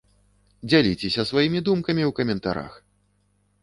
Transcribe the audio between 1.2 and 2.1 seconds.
сваімі думкамі